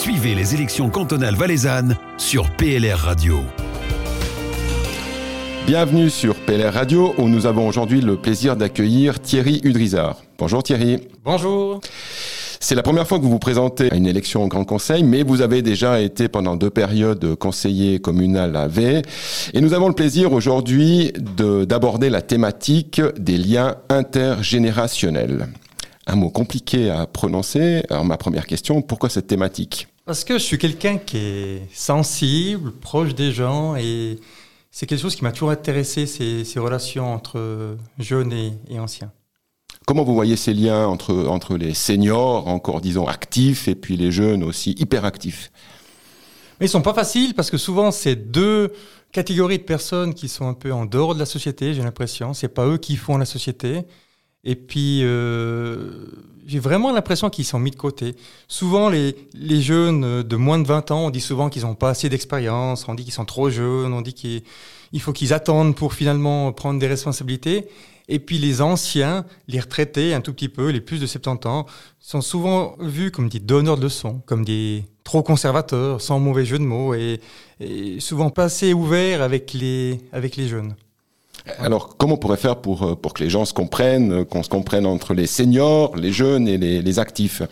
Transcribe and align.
Suivez 0.00 0.34
les 0.34 0.54
élections 0.54 0.88
cantonales 0.88 1.34
valaisannes 1.34 1.94
sur 2.16 2.48
PLR 2.52 2.96
Radio. 2.96 3.40
Bienvenue 5.66 6.08
sur 6.08 6.36
PLR 6.36 6.72
Radio 6.72 7.12
où 7.18 7.28
nous 7.28 7.44
avons 7.44 7.68
aujourd'hui 7.68 8.00
le 8.00 8.16
plaisir 8.16 8.56
d'accueillir 8.56 9.20
Thierry 9.20 9.60
Udrizard. 9.62 10.22
Bonjour 10.38 10.62
Thierry. 10.62 11.06
Bonjour. 11.22 11.82
C'est 12.60 12.74
la 12.74 12.82
première 12.82 13.06
fois 13.06 13.18
que 13.18 13.24
vous 13.24 13.30
vous 13.30 13.38
présentez 13.38 13.92
à 13.92 13.94
une 13.94 14.06
élection 14.06 14.42
au 14.42 14.48
Grand 14.48 14.64
Conseil, 14.64 15.02
mais 15.02 15.22
vous 15.22 15.42
avez 15.42 15.60
déjà 15.60 16.00
été 16.00 16.28
pendant 16.28 16.56
deux 16.56 16.70
périodes 16.70 17.34
conseiller 17.34 17.98
communal 17.98 18.56
à 18.56 18.68
V. 18.68 19.02
Et 19.52 19.60
nous 19.60 19.74
avons 19.74 19.88
le 19.88 19.94
plaisir 19.94 20.32
aujourd'hui 20.32 21.12
d'aborder 21.36 22.08
la 22.08 22.22
thématique 22.22 23.02
des 23.18 23.36
liens 23.36 23.74
intergénérationnels. 23.90 25.48
Un 26.06 26.16
mot 26.16 26.30
compliqué 26.30 26.88
à 26.90 27.06
prononcer. 27.06 27.82
Alors 27.90 28.06
ma 28.06 28.16
première 28.16 28.46
question, 28.46 28.80
pourquoi 28.80 29.10
cette 29.10 29.26
thématique? 29.26 29.89
Parce 30.10 30.24
que 30.24 30.38
je 30.38 30.42
suis 30.42 30.58
quelqu'un 30.58 30.98
qui 30.98 31.18
est 31.18 31.68
sensible, 31.72 32.72
proche 32.72 33.14
des 33.14 33.30
gens 33.30 33.76
et 33.76 34.18
c'est 34.72 34.84
quelque 34.84 34.98
chose 34.98 35.14
qui 35.14 35.22
m'a 35.22 35.30
toujours 35.30 35.50
intéressé, 35.50 36.04
ces, 36.04 36.44
ces, 36.44 36.58
relations 36.58 37.14
entre 37.14 37.76
jeunes 37.96 38.32
et, 38.32 38.54
et, 38.68 38.80
anciens. 38.80 39.12
Comment 39.86 40.02
vous 40.02 40.14
voyez 40.14 40.34
ces 40.34 40.52
liens 40.52 40.84
entre, 40.84 41.14
entre 41.28 41.56
les 41.56 41.74
seniors, 41.74 42.48
encore 42.48 42.80
disons 42.80 43.06
actifs, 43.06 43.68
et 43.68 43.76
puis 43.76 43.96
les 43.96 44.10
jeunes 44.10 44.42
aussi 44.42 44.72
hyperactifs? 44.80 45.52
Mais 46.58 46.66
Ils 46.66 46.70
sont 46.70 46.82
pas 46.82 46.92
faciles 46.92 47.34
parce 47.34 47.48
que 47.48 47.56
souvent 47.56 47.92
c'est 47.92 48.16
deux 48.16 48.72
catégories 49.12 49.58
de 49.58 49.62
personnes 49.62 50.14
qui 50.14 50.26
sont 50.26 50.48
un 50.48 50.54
peu 50.54 50.72
en 50.72 50.86
dehors 50.86 51.14
de 51.14 51.20
la 51.20 51.26
société, 51.26 51.72
j'ai 51.72 51.82
l'impression. 51.82 52.34
C'est 52.34 52.48
pas 52.48 52.66
eux 52.66 52.78
qui 52.78 52.96
font 52.96 53.16
la 53.16 53.26
société. 53.26 53.82
Et 54.44 54.56
puis, 54.56 55.00
euh, 55.02 56.06
j'ai 56.46 56.58
vraiment 56.58 56.92
l'impression 56.92 57.28
qu'ils 57.28 57.44
sont 57.44 57.58
mis 57.58 57.70
de 57.70 57.76
côté. 57.76 58.16
Souvent, 58.48 58.88
les, 58.88 59.14
les 59.34 59.60
jeunes 59.60 60.22
de 60.22 60.36
moins 60.36 60.58
de 60.58 60.66
20 60.66 60.90
ans, 60.90 61.06
on 61.06 61.10
dit 61.10 61.20
souvent 61.20 61.50
qu'ils 61.50 61.62
n'ont 61.62 61.74
pas 61.74 61.90
assez 61.90 62.08
d'expérience, 62.08 62.88
on 62.88 62.94
dit 62.94 63.04
qu'ils 63.04 63.12
sont 63.12 63.26
trop 63.26 63.50
jeunes, 63.50 63.92
on 63.92 64.00
dit 64.00 64.14
qu'il 64.14 64.42
faut 65.00 65.12
qu'ils 65.12 65.34
attendent 65.34 65.76
pour 65.76 65.94
finalement 65.94 66.52
prendre 66.52 66.80
des 66.80 66.86
responsabilités. 66.86 67.68
Et 68.08 68.18
puis 68.18 68.38
les 68.38 68.60
anciens, 68.60 69.24
les 69.46 69.60
retraités 69.60 70.14
un 70.14 70.20
tout 70.20 70.32
petit 70.32 70.48
peu, 70.48 70.70
les 70.70 70.80
plus 70.80 70.98
de 70.98 71.06
70 71.06 71.46
ans, 71.46 71.66
sont 72.00 72.20
souvent 72.20 72.74
vus 72.80 73.12
comme 73.12 73.28
des 73.28 73.38
donneurs 73.38 73.76
de 73.76 73.82
leçons, 73.82 74.20
comme 74.26 74.44
des 74.44 74.84
trop 75.04 75.22
conservateurs, 75.22 76.00
sans 76.00 76.18
mauvais 76.18 76.44
jeu 76.44 76.58
de 76.58 76.64
mots, 76.64 76.94
et, 76.94 77.20
et 77.60 78.00
souvent 78.00 78.30
pas 78.30 78.44
assez 78.44 78.72
ouverts 78.72 79.22
avec 79.22 79.52
les, 79.52 80.00
avec 80.12 80.36
les 80.36 80.48
jeunes. 80.48 80.74
Alors, 81.58 81.96
comment 81.96 82.14
on 82.14 82.18
pourrait 82.18 82.36
faire 82.36 82.56
pour, 82.56 83.00
pour 83.00 83.14
que 83.14 83.22
les 83.22 83.30
gens 83.30 83.44
se 83.44 83.52
comprennent, 83.52 84.24
qu'on 84.24 84.42
se 84.42 84.48
comprenne 84.48 84.86
entre 84.86 85.14
les 85.14 85.26
seniors, 85.26 85.96
les 85.96 86.12
jeunes 86.12 86.48
et 86.48 86.58
les, 86.58 86.82
les 86.82 86.98
actifs? 86.98 87.42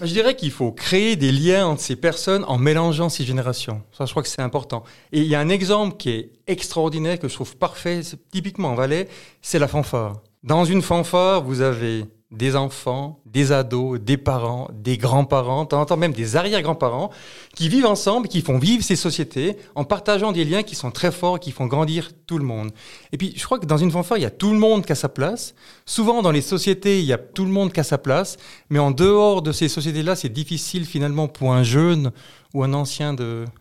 Je 0.00 0.12
dirais 0.12 0.36
qu'il 0.36 0.52
faut 0.52 0.70
créer 0.70 1.16
des 1.16 1.32
liens 1.32 1.66
entre 1.66 1.82
ces 1.82 1.96
personnes 1.96 2.44
en 2.46 2.56
mélangeant 2.56 3.08
ces 3.08 3.24
générations. 3.24 3.82
Ça, 3.96 4.06
je 4.06 4.12
crois 4.12 4.22
que 4.22 4.28
c'est 4.28 4.42
important. 4.42 4.84
Et 5.10 5.20
il 5.20 5.26
y 5.26 5.34
a 5.34 5.40
un 5.40 5.48
exemple 5.48 5.96
qui 5.96 6.10
est 6.10 6.30
extraordinaire, 6.46 7.18
que 7.18 7.28
je 7.28 7.34
trouve 7.34 7.56
parfait, 7.56 8.02
typiquement 8.30 8.68
en 8.68 8.74
Valais, 8.76 9.08
c'est 9.42 9.58
la 9.58 9.66
fanfare. 9.66 10.20
Dans 10.44 10.64
une 10.64 10.82
fanfare, 10.82 11.42
vous 11.42 11.62
avez 11.62 12.04
des 12.30 12.56
enfants, 12.56 13.20
des 13.24 13.52
ados, 13.52 13.98
des 13.98 14.18
parents, 14.18 14.68
des 14.74 14.98
grands-parents, 14.98 15.64
de 15.64 15.68
temps 15.68 15.96
même 15.96 16.12
des 16.12 16.36
arrière-grands-parents, 16.36 17.10
qui 17.54 17.70
vivent 17.70 17.86
ensemble, 17.86 18.28
qui 18.28 18.42
font 18.42 18.58
vivre 18.58 18.84
ces 18.84 18.96
sociétés 18.96 19.56
en 19.74 19.84
partageant 19.84 20.32
des 20.32 20.44
liens 20.44 20.62
qui 20.62 20.74
sont 20.74 20.90
très 20.90 21.10
forts, 21.10 21.40
qui 21.40 21.52
font 21.52 21.66
grandir 21.66 22.10
tout 22.26 22.36
le 22.36 22.44
monde. 22.44 22.70
Et 23.12 23.16
puis, 23.16 23.32
je 23.34 23.44
crois 23.44 23.58
que 23.58 23.64
dans 23.64 23.78
une 23.78 23.90
fanfare, 23.90 24.18
il 24.18 24.22
y 24.22 24.26
a 24.26 24.30
tout 24.30 24.52
le 24.52 24.58
monde 24.58 24.84
qui 24.84 24.92
a 24.92 24.94
sa 24.94 25.08
place. 25.08 25.54
Souvent, 25.86 26.20
dans 26.20 26.30
les 26.30 26.42
sociétés, 26.42 26.98
il 27.00 27.06
y 27.06 27.14
a 27.14 27.18
tout 27.18 27.46
le 27.46 27.50
monde 27.50 27.72
qui 27.72 27.80
a 27.80 27.84
sa 27.84 27.96
place. 27.96 28.36
Mais 28.68 28.78
en 28.78 28.90
dehors 28.90 29.40
de 29.40 29.52
ces 29.52 29.68
sociétés-là, 29.68 30.14
c'est 30.14 30.28
difficile 30.28 30.84
finalement 30.84 31.28
pour 31.28 31.54
un 31.54 31.62
jeune 31.62 32.12
ou 32.52 32.62
un 32.62 32.74
ancien 32.74 33.14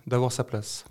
d'avoir 0.06 0.34
sa 0.34 0.44
place. 0.44 0.84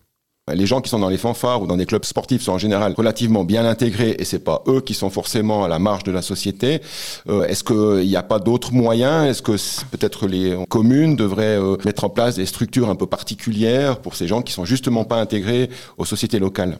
Les 0.55 0.65
gens 0.65 0.81
qui 0.81 0.89
sont 0.89 1.01
dans 1.01 1.09
les 1.09 1.19
fanfares 1.19 1.61
ou 1.61 1.67
dans 1.67 1.77
des 1.77 1.87
clubs 1.87 2.05
sportifs 2.05 2.41
sont 2.41 2.53
en 2.53 2.59
général 2.59 2.95
relativement 2.97 3.43
bien 3.43 3.67
intégrés 3.67 4.15
et 4.17 4.25
c'est 4.25 4.39
pas 4.39 4.63
eux 4.69 4.81
qui 4.81 4.95
sont 4.95 5.11
forcément 5.11 5.65
à 5.65 5.69
la 5.69 5.81
marge 5.81 6.05
de 6.05 6.13
la 6.13 6.23
société. 6.23 6.81
Euh, 7.29 7.43
Est-ce 7.47 7.65
qu'il 7.65 8.07
n'y 8.07 8.15
a 8.15 8.23
pas 8.23 8.39
d'autres 8.39 8.73
moyens? 8.73 9.27
Est-ce 9.27 9.43
que 9.43 9.57
peut-être 9.91 10.29
les 10.29 10.57
communes 10.69 11.17
devraient 11.17 11.59
euh, 11.59 11.77
mettre 11.85 12.05
en 12.05 12.11
place 12.11 12.37
des 12.37 12.47
structures 12.47 12.89
un 12.89 12.95
peu 12.95 13.09
particulières 13.09 13.99
pour 13.99 14.15
ces 14.15 14.29
gens 14.29 14.41
qui 14.41 14.53
sont 14.53 14.65
justement 14.65 15.05
pas 15.05 15.17
intégrés 15.17 15.69
aux 15.99 16.05
sociétés 16.05 16.39
locales? 16.39 16.79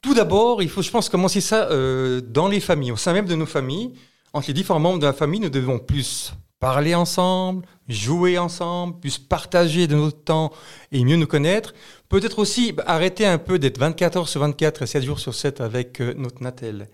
Tout 0.00 0.14
d'abord, 0.14 0.62
il 0.62 0.68
faut, 0.68 0.82
je 0.82 0.90
pense, 0.92 1.08
commencer 1.08 1.40
ça 1.40 1.68
euh, 1.72 2.20
dans 2.20 2.46
les 2.46 2.60
familles, 2.60 2.92
au 2.92 2.96
sein 2.96 3.12
même 3.12 3.26
de 3.26 3.34
nos 3.34 3.46
familles. 3.46 3.90
Entre 4.32 4.46
les 4.46 4.54
différents 4.54 4.78
membres 4.78 5.00
de 5.00 5.06
la 5.06 5.12
famille, 5.12 5.40
nous 5.40 5.48
devons 5.48 5.80
plus 5.80 6.32
parler 6.60 6.94
ensemble, 6.94 7.66
jouer 7.88 8.38
ensemble, 8.38 8.98
plus 8.98 9.18
partager 9.18 9.86
de 9.86 9.96
notre 9.96 10.22
temps 10.22 10.52
et 10.92 11.04
mieux 11.04 11.16
nous 11.16 11.26
connaître. 11.26 11.74
Peut-être 12.08 12.38
aussi 12.38 12.74
arrêter 12.86 13.26
un 13.26 13.38
peu 13.38 13.58
d'être 13.58 13.78
24 13.78 14.16
heures 14.16 14.28
sur 14.28 14.40
24 14.40 14.82
et 14.82 14.86
7 14.86 15.02
jours 15.04 15.18
sur 15.18 15.34
7 15.34 15.60
avec 15.60 16.00
euh, 16.00 16.14
notre 16.16 16.42
Natel. 16.42 16.88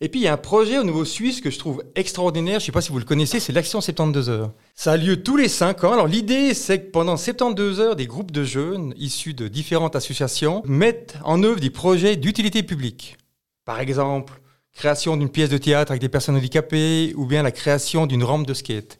Et 0.00 0.08
puis 0.08 0.20
il 0.20 0.22
y 0.24 0.28
a 0.28 0.32
un 0.32 0.38
projet 0.38 0.78
au 0.78 0.84
niveau 0.84 1.04
suisse 1.04 1.40
que 1.40 1.50
je 1.50 1.58
trouve 1.58 1.84
extraordinaire, 1.94 2.58
je 2.58 2.64
ne 2.64 2.66
sais 2.66 2.72
pas 2.72 2.80
si 2.80 2.90
vous 2.90 2.98
le 2.98 3.04
connaissez, 3.04 3.40
c'est 3.40 3.52
l'Action 3.52 3.80
72 3.80 4.28
heures. 4.28 4.52
Ça 4.74 4.92
a 4.92 4.96
lieu 4.96 5.22
tous 5.22 5.36
les 5.36 5.48
5 5.48 5.84
ans. 5.84 5.92
Alors 5.92 6.08
l'idée 6.08 6.52
c'est 6.52 6.80
que 6.80 6.90
pendant 6.90 7.16
72 7.16 7.80
heures, 7.80 7.96
des 7.96 8.06
groupes 8.06 8.32
de 8.32 8.44
jeunes 8.44 8.92
issus 8.96 9.34
de 9.34 9.48
différentes 9.48 9.96
associations 9.96 10.62
mettent 10.66 11.16
en 11.24 11.42
œuvre 11.42 11.60
des 11.60 11.70
projets 11.70 12.16
d'utilité 12.16 12.62
publique. 12.62 13.16
Par 13.64 13.80
exemple, 13.80 14.40
création 14.74 15.16
d'une 15.16 15.30
pièce 15.30 15.50
de 15.50 15.58
théâtre 15.58 15.92
avec 15.92 16.00
des 16.00 16.08
personnes 16.08 16.36
handicapées 16.36 17.12
ou 17.16 17.26
bien 17.26 17.42
la 17.42 17.52
création 17.52 18.06
d'une 18.06 18.24
rampe 18.24 18.46
de 18.46 18.54
skate. 18.54 18.98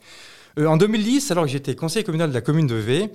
Euh, 0.59 0.67
en 0.67 0.77
2010, 0.77 1.31
alors 1.31 1.45
que 1.45 1.51
j'étais 1.51 1.75
conseiller 1.75 2.05
communal 2.05 2.31
de 2.31 2.35
la 2.35 2.41
commune 2.41 2.67
de 2.67 2.77
V, 2.77 3.11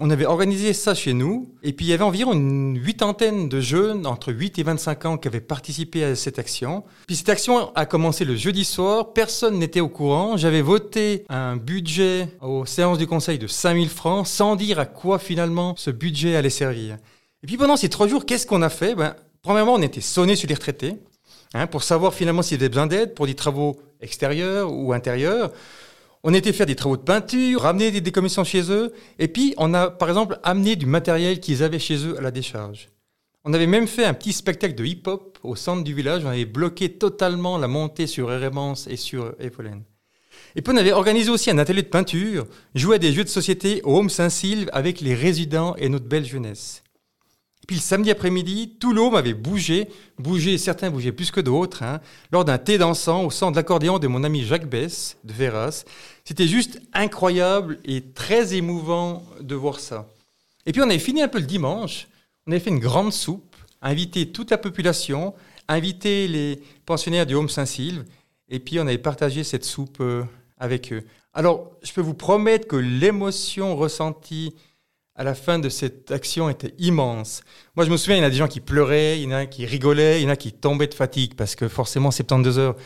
on 0.00 0.10
avait 0.10 0.26
organisé 0.26 0.72
ça 0.74 0.94
chez 0.94 1.12
nous, 1.12 1.52
et 1.64 1.72
puis 1.72 1.86
il 1.86 1.88
y 1.88 1.92
avait 1.92 2.04
environ 2.04 2.32
une 2.32 2.78
huitantaine 2.78 3.48
de 3.48 3.60
jeunes 3.60 4.06
entre 4.06 4.32
8 4.32 4.60
et 4.60 4.62
25 4.62 5.04
ans 5.06 5.18
qui 5.18 5.26
avaient 5.26 5.40
participé 5.40 6.04
à 6.04 6.14
cette 6.14 6.38
action. 6.38 6.84
Puis 7.08 7.16
cette 7.16 7.28
action 7.28 7.74
a 7.74 7.84
commencé 7.84 8.24
le 8.24 8.36
jeudi 8.36 8.64
soir, 8.64 9.12
personne 9.12 9.58
n'était 9.58 9.80
au 9.80 9.88
courant. 9.88 10.36
J'avais 10.36 10.62
voté 10.62 11.24
un 11.28 11.56
budget 11.56 12.28
aux 12.40 12.64
séances 12.64 12.98
du 12.98 13.08
conseil 13.08 13.40
de 13.40 13.48
5000 13.48 13.88
francs 13.88 14.28
sans 14.28 14.54
dire 14.54 14.78
à 14.78 14.86
quoi 14.86 15.18
finalement 15.18 15.74
ce 15.76 15.90
budget 15.90 16.36
allait 16.36 16.48
servir. 16.48 16.96
Et 17.42 17.48
puis 17.48 17.56
pendant 17.56 17.76
ces 17.76 17.88
trois 17.88 18.06
jours, 18.06 18.24
qu'est-ce 18.24 18.46
qu'on 18.46 18.62
a 18.62 18.70
fait? 18.70 18.94
Ben, 18.94 19.16
Premièrement, 19.42 19.74
on 19.74 19.82
était 19.82 20.00
sonné 20.00 20.36
sur 20.36 20.48
les 20.48 20.54
retraités 20.54 20.96
hein, 21.54 21.66
pour 21.66 21.82
savoir 21.82 22.14
finalement 22.14 22.42
s'ils 22.42 22.58
avaient 22.58 22.68
besoin 22.68 22.86
d'aide 22.86 23.14
pour 23.14 23.26
des 23.26 23.34
travaux 23.34 23.80
extérieurs 24.00 24.72
ou 24.72 24.92
intérieurs. 24.92 25.52
On 26.24 26.34
était 26.34 26.52
faire 26.52 26.66
des 26.66 26.76
travaux 26.76 26.96
de 26.96 27.02
peinture, 27.02 27.62
ramener 27.62 27.90
des 27.90 28.00
décommissions 28.00 28.44
chez 28.44 28.70
eux, 28.72 28.92
et 29.18 29.28
puis 29.28 29.54
on 29.56 29.72
a 29.72 29.90
par 29.90 30.08
exemple 30.08 30.38
amené 30.42 30.76
du 30.76 30.86
matériel 30.86 31.40
qu'ils 31.40 31.62
avaient 31.62 31.78
chez 31.78 32.06
eux 32.06 32.18
à 32.18 32.20
la 32.20 32.30
décharge. 32.30 32.88
On 33.44 33.54
avait 33.54 33.68
même 33.68 33.86
fait 33.86 34.04
un 34.04 34.14
petit 34.14 34.32
spectacle 34.32 34.74
de 34.74 34.84
hip-hop 34.84 35.38
au 35.42 35.54
centre 35.54 35.84
du 35.84 35.94
village, 35.94 36.24
on 36.24 36.28
avait 36.28 36.44
bloqué 36.44 36.90
totalement 36.90 37.56
la 37.56 37.68
montée 37.68 38.06
sur 38.06 38.32
Eremance 38.32 38.88
et 38.88 38.96
sur 38.96 39.34
Epolène. 39.38 39.84
Et 40.56 40.62
puis 40.62 40.72
on 40.74 40.76
avait 40.76 40.92
organisé 40.92 41.30
aussi 41.30 41.50
un 41.50 41.58
atelier 41.58 41.82
de 41.82 41.88
peinture, 41.88 42.46
joué 42.74 42.96
à 42.96 42.98
des 42.98 43.12
jeux 43.12 43.24
de 43.24 43.28
société 43.28 43.80
au 43.84 43.96
Home 43.96 44.10
Saint-Sylve 44.10 44.68
avec 44.72 45.00
les 45.00 45.14
résidents 45.14 45.76
et 45.76 45.88
notre 45.88 46.06
belle 46.06 46.24
jeunesse. 46.24 46.82
Puis 47.68 47.76
le 47.76 47.82
samedi 47.82 48.10
après-midi, 48.10 48.76
tout 48.80 48.94
l'homme 48.94 49.14
avait 49.14 49.34
bougé, 49.34 49.90
bougé, 50.18 50.56
certains 50.56 50.88
bougeaient 50.88 51.12
plus 51.12 51.30
que 51.30 51.42
d'autres, 51.42 51.82
hein, 51.82 52.00
lors 52.32 52.46
d'un 52.46 52.56
thé 52.56 52.78
dansant 52.78 53.24
au 53.24 53.30
centre 53.30 53.52
de 53.52 53.56
l'accordéon 53.56 53.98
de 53.98 54.08
mon 54.08 54.24
ami 54.24 54.42
Jacques 54.42 54.70
Bess, 54.70 55.18
de 55.22 55.34
Verras. 55.34 55.84
C'était 56.24 56.48
juste 56.48 56.80
incroyable 56.94 57.78
et 57.84 58.00
très 58.00 58.54
émouvant 58.54 59.22
de 59.42 59.54
voir 59.54 59.80
ça. 59.80 60.08
Et 60.64 60.72
puis 60.72 60.80
on 60.80 60.88
avait 60.88 60.98
fini 60.98 61.20
un 61.20 61.28
peu 61.28 61.40
le 61.40 61.44
dimanche, 61.44 62.08
on 62.46 62.52
avait 62.52 62.60
fait 62.60 62.70
une 62.70 62.78
grande 62.78 63.12
soupe, 63.12 63.54
invité 63.82 64.32
toute 64.32 64.50
la 64.50 64.56
population, 64.56 65.34
invité 65.68 66.26
les 66.26 66.62
pensionnaires 66.86 67.26
du 67.26 67.34
Home 67.34 67.50
Saint-Sylve, 67.50 68.06
et 68.48 68.60
puis 68.60 68.80
on 68.80 68.86
avait 68.86 68.96
partagé 68.96 69.44
cette 69.44 69.66
soupe 69.66 69.98
euh, 70.00 70.24
avec 70.56 70.90
eux. 70.90 71.04
Alors, 71.34 71.72
je 71.82 71.92
peux 71.92 72.00
vous 72.00 72.14
promettre 72.14 72.66
que 72.66 72.76
l'émotion 72.76 73.76
ressentie 73.76 74.54
à 75.18 75.24
la 75.24 75.34
fin 75.34 75.58
de 75.58 75.68
cette 75.68 76.12
action 76.12 76.48
était 76.48 76.74
immense. 76.78 77.42
Moi, 77.74 77.84
je 77.84 77.90
me 77.90 77.96
souviens, 77.96 78.16
il 78.16 78.20
y 78.20 78.22
en 78.22 78.26
a 78.26 78.30
des 78.30 78.36
gens 78.36 78.46
qui 78.46 78.60
pleuraient, 78.60 79.20
il 79.20 79.24
y 79.24 79.34
en 79.34 79.36
a 79.36 79.46
qui 79.46 79.66
rigolaient, 79.66 80.20
il 80.20 80.24
y 80.24 80.26
en 80.26 80.30
a 80.30 80.36
qui 80.36 80.52
tombaient 80.52 80.86
de 80.86 80.94
fatigue 80.94 81.34
parce 81.34 81.56
que 81.56 81.66
forcément, 81.66 82.12
72 82.12 82.58
heures, 82.60 82.76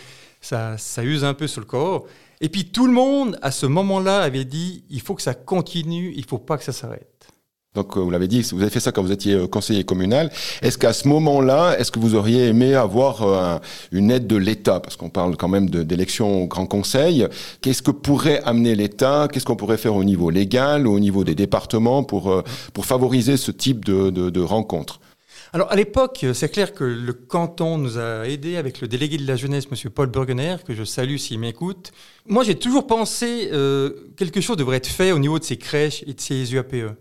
ça, 0.40 0.79
ça 0.79 1.05
use 1.05 1.25
un 1.25 1.34
peu 1.34 1.46
sur 1.46 1.61
le 1.61 1.67
corps. 1.67 2.06
Et 2.40 2.49
puis 2.49 2.64
tout 2.64 2.87
le 2.87 2.93
monde, 2.93 3.38
à 3.43 3.50
ce 3.50 3.67
moment-là, 3.67 4.23
avait 4.23 4.46
dit, 4.46 4.82
il 4.88 5.02
faut 5.02 5.14
que 5.14 5.20
ça 5.20 5.34
continue, 5.34 6.12
il 6.17 6.25
faut 6.25 6.38
pas 6.38 6.56
que 6.56 6.64
ça 6.64 6.73
s'arrête. 6.73 7.29
Donc, 7.75 7.97
vous 7.97 8.11
l'avez 8.11 8.29
dit, 8.29 8.43
vous 8.53 8.61
avez 8.61 8.71
fait 8.71 8.81
ça 8.81 8.93
quand 8.93 9.03
vous 9.03 9.13
étiez 9.13 9.49
conseiller 9.49 9.83
communal. 9.83 10.31
Est-ce 10.61 10.77
qu'à 10.77 10.93
ce 10.93 11.09
moment-là, 11.09 11.75
est-ce 11.79 11.91
que 11.91 11.99
vous 11.99 12.15
auriez 12.15 12.49
aimé 12.49 12.75
avoir 12.75 13.23
un, 13.23 13.61
une 13.93 14.11
aide 14.11 14.27
de 14.27 14.37
l'État? 14.37 14.79
Parce 14.79 14.97
qu'on 14.97 15.09
parle 15.09 15.39
quand 15.39 15.49
même 15.49 15.71
d'élections 15.71 16.43
au 16.43 16.47
Grand 16.47 16.67
Conseil. 16.67 17.27
Qu'est-ce 17.63 17.81
que 17.81 17.91
pourrait 17.91 18.43
amener 18.45 18.75
l'État? 18.75 19.27
Qu'est-ce 19.33 19.47
qu'on 19.47 19.57
pourrait 19.57 19.79
faire 19.79 19.97
au 19.97 20.05
niveau 20.05 20.29
légal, 20.29 20.87
au 20.87 21.01
niveau 21.01 21.25
des 21.25 21.35
départements 21.35 22.05
pour, 22.05 22.43
pour 22.75 22.85
favoriser 22.85 23.39
ce 23.39 23.51
type 23.51 23.87
de, 23.87 24.11
de, 24.11 24.29
de 24.29 24.41
rencontres 24.43 25.01
Alors 25.55 25.73
à 25.73 25.77
l'époque, 25.77 26.27
c'est 26.35 26.51
clair 26.51 26.75
que 26.75 26.85
le 26.85 27.15
canton 27.15 27.79
nous 27.79 27.97
a 27.97 28.29
aidés 28.29 28.57
avec 28.59 28.83
le 28.83 28.89
délégué 28.89 29.17
de 29.17 29.27
la 29.27 29.37
jeunesse, 29.37 29.65
M. 29.73 29.91
Paul 29.91 30.09
Burgener, 30.09 30.57
que 30.67 30.75
je 30.75 30.85
salue 30.85 31.17
s'il 31.17 31.39
m'écoute. 31.39 31.93
Moi, 32.27 32.45
j'ai 32.45 32.57
toujours 32.57 32.87
pensé 32.87 33.49
euh, 33.51 33.91
quelque 34.19 34.43
chose 34.43 34.59
devrait 34.59 34.77
être 34.77 34.89
fait 34.89 35.13
au 35.13 35.19
niveau 35.19 35.39
de 35.39 35.45
ces 35.45 35.57
crèches 35.57 36.05
et 36.07 36.13
de 36.13 36.21
ces 36.21 36.53
UAPE. 36.53 36.93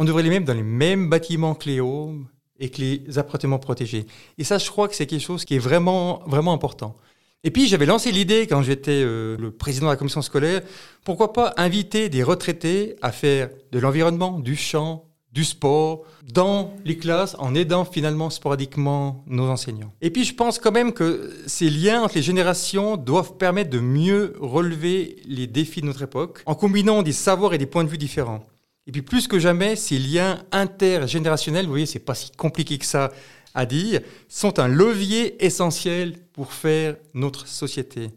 On 0.00 0.04
devrait 0.04 0.22
les 0.22 0.30
mettre 0.30 0.46
dans 0.46 0.54
les 0.54 0.62
mêmes 0.62 1.10
bâtiments 1.10 1.54
que 1.54 1.68
les 1.68 1.78
homes 1.78 2.26
et 2.58 2.70
que 2.70 2.80
les 2.80 3.18
appartements 3.18 3.58
protégés. 3.58 4.06
Et 4.38 4.44
ça, 4.44 4.56
je 4.56 4.70
crois 4.70 4.88
que 4.88 4.94
c'est 4.94 5.06
quelque 5.06 5.20
chose 5.20 5.44
qui 5.44 5.56
est 5.56 5.58
vraiment, 5.58 6.22
vraiment 6.26 6.54
important. 6.54 6.96
Et 7.44 7.50
puis 7.50 7.68
j'avais 7.68 7.84
lancé 7.84 8.10
l'idée 8.10 8.46
quand 8.46 8.62
j'étais 8.62 9.02
euh, 9.04 9.36
le 9.36 9.50
président 9.50 9.88
de 9.88 9.92
la 9.92 9.98
commission 9.98 10.22
scolaire, 10.22 10.62
pourquoi 11.04 11.34
pas 11.34 11.52
inviter 11.58 12.08
des 12.08 12.22
retraités 12.22 12.96
à 13.02 13.12
faire 13.12 13.50
de 13.72 13.78
l'environnement, 13.78 14.38
du 14.40 14.56
chant, 14.56 15.04
du 15.32 15.44
sport 15.44 16.04
dans 16.32 16.72
les 16.86 16.96
classes 16.96 17.36
en 17.38 17.54
aidant 17.54 17.84
finalement 17.84 18.30
sporadiquement 18.30 19.22
nos 19.26 19.48
enseignants. 19.50 19.92
Et 20.00 20.08
puis 20.08 20.24
je 20.24 20.34
pense 20.34 20.58
quand 20.58 20.72
même 20.72 20.94
que 20.94 21.30
ces 21.46 21.68
liens 21.68 22.04
entre 22.04 22.14
les 22.14 22.22
générations 22.22 22.96
doivent 22.96 23.36
permettre 23.36 23.68
de 23.68 23.80
mieux 23.80 24.32
relever 24.40 25.16
les 25.26 25.46
défis 25.46 25.82
de 25.82 25.86
notre 25.86 26.00
époque 26.00 26.42
en 26.46 26.54
combinant 26.54 27.02
des 27.02 27.12
savoirs 27.12 27.52
et 27.52 27.58
des 27.58 27.66
points 27.66 27.84
de 27.84 27.90
vue 27.90 27.98
différents. 27.98 28.42
Et 28.86 28.92
puis 28.92 29.02
plus 29.02 29.28
que 29.28 29.38
jamais, 29.38 29.76
ces 29.76 29.98
liens 29.98 30.42
intergénérationnels, 30.52 31.66
vous 31.66 31.72
voyez, 31.72 31.86
c'est 31.86 31.98
pas 31.98 32.14
si 32.14 32.30
compliqué 32.32 32.78
que 32.78 32.86
ça 32.86 33.10
à 33.54 33.66
dire, 33.66 34.00
sont 34.28 34.58
un 34.58 34.68
levier 34.68 35.44
essentiel 35.44 36.14
pour 36.32 36.52
faire 36.52 36.96
notre 37.14 37.46
société. 37.48 38.10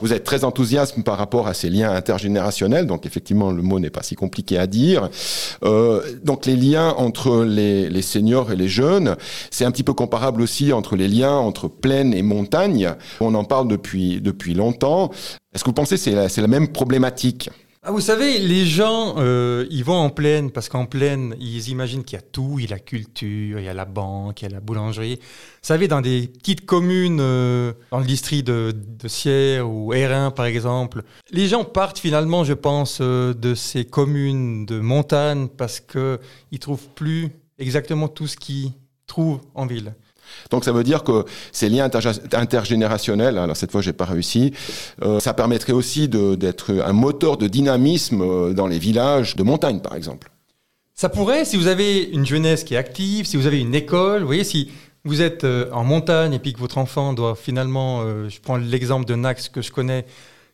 Vous 0.00 0.12
êtes 0.12 0.24
très 0.24 0.42
enthousiaste 0.42 1.00
par 1.04 1.18
rapport 1.18 1.46
à 1.46 1.54
ces 1.54 1.70
liens 1.70 1.92
intergénérationnels, 1.92 2.86
donc 2.86 3.06
effectivement 3.06 3.52
le 3.52 3.62
mot 3.62 3.78
n'est 3.78 3.90
pas 3.90 4.02
si 4.02 4.16
compliqué 4.16 4.58
à 4.58 4.66
dire. 4.66 5.08
Euh, 5.62 6.02
donc 6.24 6.46
les 6.46 6.56
liens 6.56 6.90
entre 6.96 7.44
les, 7.44 7.88
les, 7.88 8.02
seniors 8.02 8.50
et 8.50 8.56
les 8.56 8.66
jeunes, 8.66 9.16
c'est 9.52 9.64
un 9.64 9.70
petit 9.70 9.84
peu 9.84 9.92
comparable 9.92 10.42
aussi 10.42 10.72
entre 10.72 10.96
les 10.96 11.06
liens 11.06 11.34
entre 11.36 11.68
plaine 11.68 12.12
et 12.12 12.22
montagne. 12.22 12.92
On 13.20 13.34
en 13.34 13.44
parle 13.44 13.68
depuis 13.68 14.20
depuis 14.20 14.54
longtemps. 14.54 15.12
Est-ce 15.54 15.62
que 15.62 15.70
vous 15.70 15.74
pensez 15.74 15.94
que 15.94 16.00
c'est 16.00 16.10
la, 16.10 16.26
la 16.26 16.48
même 16.48 16.68
problématique? 16.68 17.50
Ah, 17.86 17.90
vous 17.90 18.00
savez, 18.00 18.38
les 18.38 18.64
gens, 18.64 19.16
euh, 19.18 19.66
ils 19.68 19.84
vont 19.84 19.98
en 19.98 20.08
plaine 20.08 20.50
parce 20.50 20.70
qu'en 20.70 20.86
plaine, 20.86 21.36
ils 21.38 21.68
imaginent 21.68 22.02
qu'il 22.02 22.16
y 22.16 22.18
a 22.18 22.22
tout. 22.22 22.56
Il 22.58 22.64
y 22.64 22.66
a 22.66 22.70
la 22.70 22.78
culture, 22.78 23.58
il 23.58 23.64
y 23.64 23.68
a 23.68 23.74
la 23.74 23.84
banque, 23.84 24.40
il 24.40 24.46
y 24.46 24.48
a 24.48 24.50
la 24.50 24.60
boulangerie. 24.60 25.16
Vous 25.16 25.58
savez, 25.60 25.86
dans 25.86 26.00
des 26.00 26.28
petites 26.28 26.64
communes, 26.64 27.18
euh, 27.20 27.74
dans 27.90 27.98
le 27.98 28.06
district 28.06 28.46
de, 28.46 28.74
de 28.74 29.06
Sierre 29.08 29.70
ou 29.70 29.92
Hérin, 29.92 30.30
par 30.30 30.46
exemple, 30.46 31.02
les 31.30 31.46
gens 31.46 31.62
partent 31.62 31.98
finalement, 31.98 32.42
je 32.42 32.54
pense, 32.54 33.00
euh, 33.02 33.34
de 33.34 33.54
ces 33.54 33.84
communes 33.84 34.64
de 34.64 34.80
montagne 34.80 35.48
parce 35.48 35.80
qu'ils 35.80 36.58
trouvent 36.58 36.88
plus 36.94 37.32
exactement 37.58 38.08
tout 38.08 38.26
ce 38.26 38.38
qu'ils 38.38 38.72
trouvent 39.06 39.42
en 39.54 39.66
ville. 39.66 39.94
Donc 40.50 40.64
ça 40.64 40.72
veut 40.72 40.84
dire 40.84 41.04
que 41.04 41.24
ces 41.52 41.68
liens 41.68 41.88
intergénérationnels, 42.32 43.38
alors 43.38 43.56
cette 43.56 43.72
fois 43.72 43.80
j'ai 43.80 43.92
pas 43.92 44.04
réussi, 44.04 44.52
euh, 45.02 45.20
ça 45.20 45.34
permettrait 45.34 45.72
aussi 45.72 46.08
d'être 46.08 46.72
un 46.72 46.92
moteur 46.92 47.36
de 47.36 47.46
dynamisme 47.46 48.22
euh, 48.22 48.52
dans 48.52 48.66
les 48.66 48.78
villages 48.78 49.36
de 49.36 49.42
montagne 49.42 49.80
par 49.80 49.94
exemple. 49.94 50.30
Ça 50.94 51.08
pourrait, 51.08 51.44
si 51.44 51.56
vous 51.56 51.66
avez 51.66 52.04
une 52.04 52.24
jeunesse 52.24 52.62
qui 52.62 52.74
est 52.74 52.76
active, 52.76 53.26
si 53.26 53.36
vous 53.36 53.46
avez 53.46 53.60
une 53.60 53.74
école, 53.74 54.20
vous 54.20 54.26
voyez, 54.26 54.44
si 54.44 54.70
vous 55.04 55.22
êtes 55.22 55.44
euh, 55.44 55.68
en 55.72 55.84
montagne 55.84 56.34
et 56.34 56.38
puis 56.38 56.52
que 56.52 56.60
votre 56.60 56.78
enfant 56.78 57.12
doit 57.12 57.34
finalement, 57.34 58.02
je 58.28 58.40
prends 58.40 58.56
l'exemple 58.56 59.04
de 59.04 59.14
Nax 59.14 59.48
que 59.48 59.60
je 59.60 59.72
connais, 59.72 60.06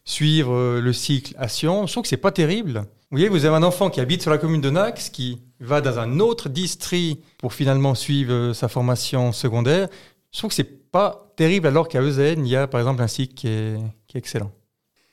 suivre 0.04 0.80
le 0.80 0.92
cycle 0.92 1.34
à 1.38 1.48
Sion, 1.48 1.86
je 1.86 1.92
trouve 1.92 2.02
que 2.02 2.08
c'est 2.08 2.16
pas 2.16 2.32
terrible. 2.32 2.84
Vous 3.10 3.16
voyez, 3.16 3.28
vous 3.28 3.44
avez 3.44 3.56
un 3.56 3.62
enfant 3.62 3.90
qui 3.90 4.00
habite 4.00 4.22
sur 4.22 4.30
la 4.30 4.38
commune 4.38 4.60
de 4.60 4.70
Nax, 4.70 5.10
qui 5.10 5.40
va 5.60 5.80
dans 5.80 5.98
un 5.98 6.20
autre 6.20 6.48
district 6.48 7.22
pour 7.38 7.52
finalement 7.52 7.94
suivre 7.94 8.32
euh, 8.32 8.54
sa 8.54 8.68
formation 8.68 9.32
secondaire. 9.32 9.88
Je 10.32 10.38
trouve 10.38 10.50
que 10.50 10.56
c'est 10.56 10.90
pas 10.90 11.32
terrible 11.36 11.66
alors 11.66 11.88
qu'à 11.88 12.00
Eusen, 12.00 12.44
il 12.44 12.50
y 12.50 12.56
a 12.56 12.66
par 12.66 12.80
exemple 12.80 13.02
un 13.02 13.08
cycle 13.08 13.34
qui 13.34 13.48
est, 13.48 13.78
excellent. 14.14 14.50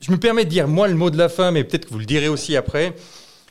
Je 0.00 0.10
me 0.10 0.16
permets 0.16 0.44
de 0.44 0.50
dire, 0.50 0.68
moi, 0.68 0.88
le 0.88 0.94
mot 0.94 1.10
de 1.10 1.18
la 1.18 1.28
fin, 1.28 1.50
mais 1.50 1.64
peut-être 1.64 1.86
que 1.86 1.90
vous 1.90 1.98
le 1.98 2.04
direz 2.04 2.28
aussi 2.28 2.56
après. 2.56 2.94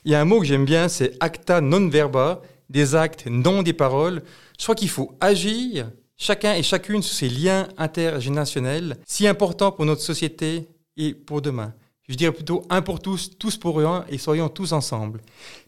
Il 0.06 0.12
y 0.12 0.16
a 0.16 0.22
un 0.22 0.26
mot 0.26 0.40
que 0.40 0.46
j'aime 0.46 0.66
bien, 0.66 0.88
c'est 0.88 1.14
acta 1.20 1.60
non 1.62 1.90
verba, 1.90 2.42
des 2.70 2.96
actes, 2.96 3.26
non 3.28 3.64
des 3.64 3.74
paroles. 3.74 4.24
Je 4.58 4.64
crois 4.64 4.76
qu'il 4.76 4.90
faut 4.90 5.18
agir, 5.20 5.92
chacun 6.16 6.54
et 6.54 6.64
chacune, 6.64 7.02
sur 7.02 7.16
ces 7.16 7.30
liens 7.30 7.68
intergénérationnels, 7.78 8.98
si 9.06 9.28
importants 9.28 9.72
pour 9.72 9.86
notre 9.86 10.02
société 10.02 10.68
et 10.96 11.14
pour 11.14 11.42
demain 11.42 11.74
je 12.08 12.16
dirais 12.16 12.32
plutôt 12.32 12.64
un 12.70 12.82
pour 12.82 13.00
tous, 13.00 13.32
tous 13.38 13.58
pour 13.58 13.82
un, 13.82 14.06
et 14.10 14.18
soyons 14.18 14.50
tous 14.50 14.72
ensemble. 14.72 15.20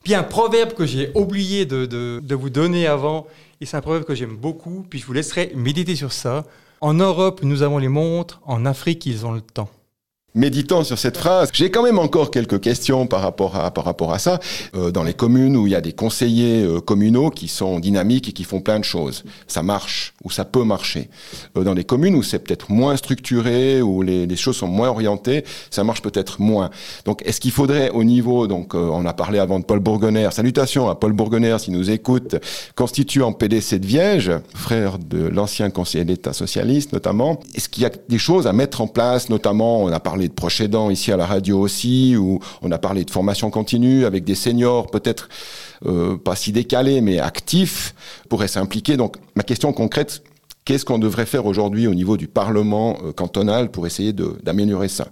Puis 0.04 0.14
un 0.14 0.24
proverbe 0.24 0.74
que 0.74 0.86
j'ai 0.86 1.12
oublié 1.16 1.66
de, 1.66 1.86
de, 1.86 2.22
de, 2.24 2.36
vous 2.36 2.50
donner 2.50 2.88
avant, 2.88 3.28
et 3.60 3.66
c'est 3.66 3.78
un 3.78 3.82
proverbe 3.82 4.06
que 4.06 4.16
j'aime 4.16 4.38
beaucoup, 4.38 4.86
puis 4.90 5.00
je 5.00 5.06
vous 5.06 5.14
laisserai 5.14 5.52
méditer 5.56 5.96
sur 5.96 6.14
ça. 6.14 6.46
En 6.82 6.94
Europe, 6.94 7.42
nous 7.44 7.62
avons 7.62 7.78
les 7.78 7.90
montres, 7.90 8.42
en 8.46 8.66
Afrique, 8.66 9.06
ils 9.06 9.26
ont 9.26 9.34
le 9.34 9.42
temps 9.42 9.70
méditant 10.36 10.84
sur 10.84 10.98
cette 10.98 11.18
phrase, 11.18 11.50
j'ai 11.54 11.72
quand 11.72 11.84
même 11.84 12.00
encore 12.00 12.32
quelques 12.32 12.60
questions 12.62 13.08
par 13.08 13.22
rapport 13.22 13.56
à, 13.56 13.72
par 13.72 13.86
rapport 13.86 14.14
à 14.14 14.20
ça. 14.20 14.40
Euh, 14.76 14.92
dans 14.92 15.04
les 15.04 15.14
communes 15.14 15.56
où 15.58 15.68
il 15.68 15.74
y 15.74 15.76
a 15.76 15.82
des 15.82 15.94
conseillers 15.94 16.64
euh, 16.64 16.80
communaux 16.80 17.30
qui 17.30 17.48
sont 17.48 17.80
dynamiques 17.80 18.30
et 18.30 18.32
qui 18.32 18.44
font 18.44 18.62
plein 18.62 18.80
de 18.80 18.84
choses, 18.84 19.24
ça 19.48 19.64
marche 19.64 20.14
ou 20.24 20.32
ça 20.32 20.46
peut 20.46 20.64
marcher. 20.64 21.10
Euh, 21.58 21.64
dans 21.64 21.74
les 21.74 21.84
communes 21.84 22.16
où 22.16 22.24
c'est 22.24 22.40
peut-être 22.40 22.72
moins 22.72 22.96
structuré, 22.98 23.82
où 23.82 24.02
les, 24.02 24.28
les, 24.28 24.36
choses 24.36 24.58
sont 24.58 24.68
moins 24.68 24.90
orientées, 24.90 25.44
ça 25.70 25.84
marche 25.84 26.02
peut-être 26.02 26.42
moins. 26.42 26.70
Donc, 27.06 27.22
est-ce 27.26 27.42
qu'il 27.42 27.52
faudrait 27.52 27.90
au 27.90 28.04
niveau, 28.04 28.48
donc 28.48 28.74
on 28.74 29.06
a 29.06 29.14
parlé 29.14 29.40
avant 29.40 29.60
de 29.60 29.66
Paul 29.66 29.80
Bourgonner, 29.80 30.30
salutations 30.32 30.90
à 30.90 30.96
Paul 30.96 31.14
Bourgonner 31.14 31.58
s'il 31.60 31.74
nous 31.74 31.90
écoute, 31.90 32.36
constituant 32.76 33.34
PDC 33.34 33.80
de 33.80 33.86
Viège, 33.86 34.32
frère 34.54 35.00
de 35.00 35.28
l'ancien 35.28 35.70
conseiller 35.70 36.06
d'État 36.06 36.34
socialiste 36.34 36.94
notamment, 36.94 37.40
est-ce 37.56 37.70
qu'il 37.70 37.84
y 37.84 37.86
a 37.86 37.92
des 38.08 38.18
choses 38.18 38.48
à 38.48 38.54
mettre 38.54 38.82
en 38.82 38.88
place, 38.88 39.30
notamment, 39.30 39.84
on 39.84 39.92
a 39.92 40.00
parlé 40.00 40.19
de 40.28 40.34
proches 40.34 40.62
ici 40.92 41.12
à 41.12 41.18
la 41.18 41.26
radio 41.26 41.60
aussi, 41.60 42.16
où 42.18 42.40
on 42.62 42.72
a 42.72 42.78
parlé 42.78 43.06
de 43.06 43.12
formation 43.12 43.50
continue 43.50 44.06
avec 44.06 44.24
des 44.24 44.36
seniors 44.36 44.88
peut-être 44.88 45.30
euh, 45.86 46.18
pas 46.18 46.36
si 46.36 46.52
décalés 46.52 47.02
mais 47.02 47.20
actifs 47.20 47.96
pourraient 48.30 48.48
s'impliquer. 48.48 48.98
Donc 48.98 49.16
ma 49.36 49.44
question 49.44 49.72
concrète, 49.74 50.24
qu'est-ce 50.66 50.86
qu'on 50.86 51.00
devrait 51.00 51.26
faire 51.26 51.46
aujourd'hui 51.46 51.88
au 51.88 51.94
niveau 51.94 52.18
du 52.18 52.28
Parlement 52.28 52.98
euh, 53.04 53.12
cantonal 53.14 53.72
pour 53.72 53.88
essayer 53.88 54.14
d'améliorer 54.14 54.90
ça? 54.90 55.08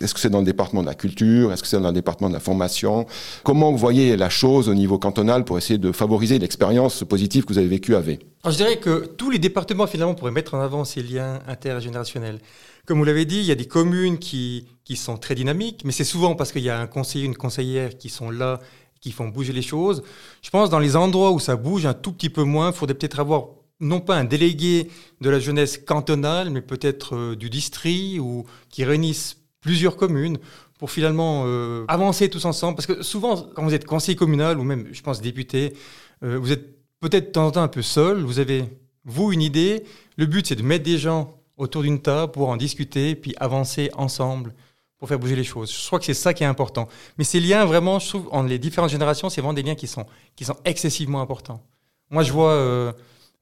Est-ce 0.00 0.14
que 0.14 0.20
c'est 0.20 0.30
dans 0.30 0.38
le 0.38 0.44
département 0.44 0.82
de 0.82 0.86
la 0.86 0.94
culture? 0.94 1.52
Est-ce 1.52 1.62
que 1.62 1.68
c'est 1.68 1.80
dans 1.80 1.88
le 1.88 1.94
département 1.94 2.28
de 2.28 2.34
la 2.34 2.40
formation? 2.40 3.06
Comment 3.44 3.70
vous 3.70 3.78
voyez 3.78 4.16
la 4.16 4.30
chose 4.30 4.68
au 4.68 4.74
niveau 4.74 4.98
cantonal 4.98 5.44
pour 5.44 5.58
essayer 5.58 5.78
de 5.78 5.92
favoriser 5.92 6.38
l'expérience 6.38 7.04
positive 7.04 7.44
que 7.44 7.52
vous 7.52 7.58
avez 7.58 7.68
vécue 7.68 7.94
à 7.94 8.00
V? 8.00 8.18
Je 8.46 8.56
dirais 8.56 8.78
que 8.78 9.06
tous 9.06 9.30
les 9.30 9.38
départements 9.38 9.86
finalement 9.86 10.14
pourraient 10.14 10.30
mettre 10.30 10.54
en 10.54 10.60
avant 10.60 10.84
ces 10.84 11.02
liens 11.02 11.40
intergénérationnels. 11.46 12.38
Comme 12.86 12.98
vous 12.98 13.04
l'avez 13.04 13.26
dit, 13.26 13.38
il 13.38 13.44
y 13.44 13.52
a 13.52 13.56
des 13.56 13.66
communes 13.66 14.18
qui, 14.18 14.66
qui 14.84 14.96
sont 14.96 15.18
très 15.18 15.34
dynamiques, 15.34 15.82
mais 15.84 15.92
c'est 15.92 16.04
souvent 16.04 16.34
parce 16.34 16.50
qu'il 16.50 16.62
y 16.62 16.70
a 16.70 16.80
un 16.80 16.86
conseiller, 16.86 17.26
une 17.26 17.36
conseillère 17.36 17.98
qui 17.98 18.08
sont 18.08 18.30
là, 18.30 18.58
qui 19.00 19.12
font 19.12 19.28
bouger 19.28 19.52
les 19.52 19.62
choses. 19.62 20.02
Je 20.40 20.50
pense 20.50 20.70
dans 20.70 20.78
les 20.78 20.96
endroits 20.96 21.30
où 21.30 21.38
ça 21.38 21.56
bouge 21.56 21.84
un 21.84 21.94
tout 21.94 22.12
petit 22.12 22.30
peu 22.30 22.42
moins, 22.42 22.70
il 22.70 22.74
faudrait 22.74 22.94
peut-être 22.94 23.20
avoir 23.20 23.48
non 23.80 24.00
pas 24.00 24.16
un 24.16 24.24
délégué 24.24 24.88
de 25.20 25.30
la 25.30 25.38
jeunesse 25.38 25.78
cantonale, 25.78 26.50
mais 26.50 26.60
peut-être 26.60 27.16
euh, 27.16 27.36
du 27.36 27.48
district 27.48 28.18
ou 28.20 28.44
qui 28.68 28.84
réunissent 28.84 29.36
plusieurs 29.60 29.96
communes 29.96 30.38
pour 30.78 30.90
finalement 30.90 31.44
euh, 31.46 31.84
avancer 31.88 32.28
tous 32.28 32.44
ensemble. 32.44 32.76
Parce 32.76 32.86
que 32.86 33.02
souvent, 33.02 33.36
quand 33.54 33.62
vous 33.62 33.74
êtes 33.74 33.84
conseiller 33.84 34.16
communal 34.16 34.58
ou 34.58 34.64
même, 34.64 34.88
je 34.92 35.02
pense, 35.02 35.20
député, 35.20 35.74
euh, 36.22 36.38
vous 36.38 36.52
êtes 36.52 36.64
peut-être 37.00 37.26
de 37.26 37.32
temps 37.32 37.46
en 37.46 37.50
temps 37.50 37.62
un 37.62 37.68
peu 37.68 37.82
seul. 37.82 38.22
Vous 38.22 38.38
avez, 38.38 38.64
vous, 39.04 39.32
une 39.32 39.42
idée. 39.42 39.84
Le 40.16 40.26
but, 40.26 40.46
c'est 40.46 40.56
de 40.56 40.62
mettre 40.62 40.84
des 40.84 40.98
gens 40.98 41.34
autour 41.56 41.82
d'une 41.82 42.00
table 42.00 42.32
pour 42.32 42.48
en 42.48 42.56
discuter, 42.56 43.14
puis 43.14 43.34
avancer 43.38 43.90
ensemble 43.94 44.54
pour 44.98 45.08
faire 45.08 45.18
bouger 45.18 45.36
les 45.36 45.44
choses. 45.44 45.70
Je 45.70 45.86
crois 45.86 45.98
que 45.98 46.04
c'est 46.04 46.14
ça 46.14 46.32
qui 46.32 46.42
est 46.42 46.46
important. 46.46 46.88
Mais 47.18 47.24
ces 47.24 47.40
liens, 47.40 47.64
vraiment, 47.64 47.98
je 47.98 48.08
trouve, 48.08 48.28
entre 48.32 48.48
les 48.48 48.58
différentes 48.58 48.90
générations, 48.90 49.28
c'est 49.30 49.40
vraiment 49.40 49.54
des 49.54 49.62
liens 49.62 49.74
qui 49.74 49.86
sont, 49.86 50.06
qui 50.36 50.44
sont 50.44 50.56
excessivement 50.64 51.20
importants. 51.20 51.62
Moi, 52.10 52.22
je 52.22 52.32
vois 52.32 52.50
euh, 52.52 52.92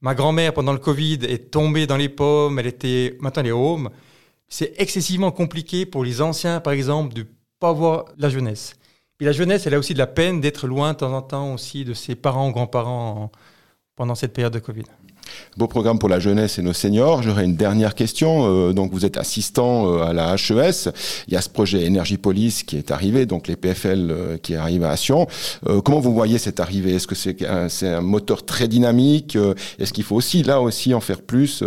ma 0.01 0.15
grand-mère, 0.15 0.53
pendant 0.55 0.73
le 0.73 0.79
Covid, 0.79 1.19
est 1.23 1.51
tombée 1.51 1.87
dans 1.87 1.97
les 1.97 2.09
pommes, 2.09 2.59
elle 2.59 2.67
était, 2.67 3.17
maintenant 3.21 3.43
elle 3.43 3.49
est 3.49 3.53
home. 3.53 3.91
C'est 4.49 4.73
excessivement 4.79 5.31
compliqué 5.31 5.87
pour 5.87 6.05
les 6.05 6.21
anciens, 6.23 6.61
par 6.61 6.73
exemple, 6.73 7.15
de 7.15 7.27
pas 7.61 7.73
voir 7.73 8.07
la 8.17 8.31
jeunesse. 8.31 8.77
Et 9.21 9.25
la 9.25 9.33
jeunesse, 9.33 9.67
elle 9.67 9.75
a 9.75 9.79
aussi 9.79 9.95
de 9.95 9.99
la 9.99 10.07
peine 10.07 10.41
d'être 10.41 10.67
loin 10.67 10.93
de 10.93 10.99
temps 10.99 11.13
en 11.13 11.23
temps 11.23 11.53
aussi 11.55 11.85
de 11.85 11.93
ses 11.93 12.15
parents 12.15 12.49
ou 12.49 12.53
grands-parents 12.53 13.31
pendant 13.97 14.15
cette 14.15 14.33
période 14.33 14.53
de 14.53 14.61
Covid. 14.61 14.85
Beau 15.57 15.67
programme 15.67 15.99
pour 15.99 16.09
la 16.09 16.21
jeunesse 16.21 16.59
et 16.59 16.63
nos 16.63 16.73
seniors. 16.73 17.23
J'aurais 17.23 17.45
une 17.45 17.57
dernière 17.57 17.95
question. 17.95 18.47
Euh, 18.47 18.73
donc, 18.73 18.93
vous 18.93 19.05
êtes 19.05 19.17
assistant 19.17 19.93
euh, 19.93 20.03
à 20.03 20.13
la 20.13 20.35
HES. 20.35 20.91
Il 21.27 21.35
y 21.35 21.37
a 21.37 21.43
ce 21.43 21.49
projet 21.49 21.85
Énergie 21.85 22.17
Police 22.17 22.63
qui 22.63 22.77
est 22.77 22.91
arrivé, 22.91 23.27
donc 23.27 23.49
les 23.49 23.57
PFL 23.57 24.11
euh, 24.11 24.37
qui 24.39 24.55
arrivent 24.55 24.85
à 24.85 24.97
Sion. 24.97 25.27
comment 25.85 26.01
vous 26.01 26.15
voyez 26.15 26.39
cette 26.39 26.61
arrivée? 26.61 26.95
Est-ce 26.95 27.07
que 27.07 27.15
c'est 27.15 27.45
un, 27.45 27.69
un, 27.83 28.01
moteur 28.01 28.45
très 28.47 28.69
dynamique? 28.69 29.37
Est-ce 29.79 29.93
qu'il 29.93 30.05
faut 30.05 30.17
aussi, 30.17 30.43
là 30.43 30.61
aussi, 30.61 30.95
en 30.95 31.01
faire 31.01 31.23
plus? 31.23 31.63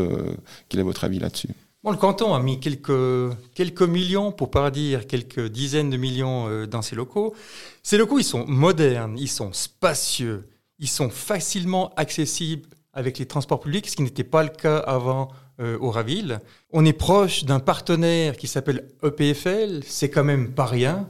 Quel 0.69 0.79
est 0.79 0.83
votre 0.83 1.03
avis 1.03 1.19
là-dessus? 1.19 1.49
Bon, 1.83 1.89
le 1.89 1.97
canton 1.97 2.35
a 2.35 2.39
mis 2.39 2.59
quelques, 2.59 3.35
quelques 3.55 3.81
millions, 3.81 4.31
pour 4.31 4.51
pas 4.51 4.69
dire 4.69 5.07
quelques 5.07 5.47
dizaines 5.47 5.89
de 5.89 5.97
millions 5.97 6.65
dans 6.67 6.83
ces 6.83 6.95
locaux. 6.95 7.33
Ces 7.81 7.97
locaux, 7.97 8.19
ils 8.19 8.23
sont 8.23 8.45
modernes, 8.45 9.17
ils 9.17 9.27
sont 9.27 9.51
spacieux, 9.51 10.47
ils 10.77 10.87
sont 10.87 11.09
facilement 11.09 11.91
accessibles 11.95 12.69
avec 12.93 13.17
les 13.17 13.25
transports 13.25 13.59
publics, 13.59 13.89
ce 13.89 13.95
qui 13.95 14.03
n'était 14.03 14.23
pas 14.23 14.43
le 14.43 14.49
cas 14.49 14.77
avant 14.77 15.29
euh, 15.59 15.77
au 15.79 15.91
Raville. 15.91 16.39
On 16.71 16.85
est 16.85 16.93
proche 16.93 17.45
d'un 17.45 17.59
partenaire 17.59 18.37
qui 18.37 18.47
s'appelle 18.47 18.87
EPFL, 19.03 19.81
c'est 19.85 20.09
quand 20.09 20.23
même 20.23 20.53
pas 20.53 20.65
rien. 20.65 21.09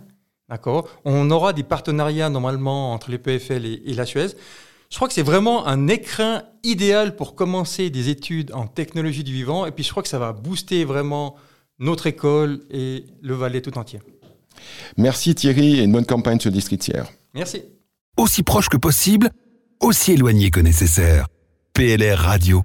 On 1.05 1.31
aura 1.31 1.53
des 1.53 1.63
partenariats 1.63 2.29
normalement 2.29 2.91
entre 2.93 3.09
l'EPFL 3.09 3.65
et, 3.65 3.81
et 3.85 3.93
la 3.93 4.05
Suez. 4.05 4.35
Je 4.91 4.97
crois 4.97 5.07
que 5.07 5.13
c'est 5.13 5.23
vraiment 5.23 5.67
un 5.67 5.87
écrin 5.87 6.43
idéal 6.63 7.15
pour 7.15 7.33
commencer 7.33 7.89
des 7.89 8.09
études 8.09 8.51
en 8.53 8.67
technologie 8.67 9.23
du 9.23 9.31
vivant. 9.31 9.65
Et 9.65 9.71
puis 9.71 9.85
je 9.85 9.89
crois 9.89 10.03
que 10.03 10.09
ça 10.09 10.19
va 10.19 10.33
booster 10.33 10.83
vraiment 10.83 11.35
notre 11.79 12.07
école 12.07 12.61
et 12.69 13.05
le 13.21 13.33
Valais 13.33 13.61
tout 13.61 13.77
entier. 13.77 13.99
Merci 14.97 15.33
Thierry 15.33 15.79
et 15.79 15.83
une 15.83 15.93
bonne 15.93 16.05
campagne 16.05 16.39
sur 16.39 16.49
le 16.49 16.55
district 16.55 16.83
tiers. 16.83 17.07
Merci. 17.33 17.63
Aussi 18.17 18.43
proche 18.43 18.67
que 18.67 18.77
possible, 18.77 19.31
aussi 19.79 20.11
éloigné 20.11 20.51
que 20.51 20.59
nécessaire. 20.59 21.27
PLR 21.73 22.17
Radio. 22.17 22.63